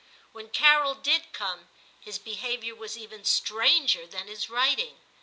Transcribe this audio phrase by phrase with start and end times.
[0.31, 1.69] When Carol did come,
[1.99, 4.97] his behaviour was even stranger than his writing.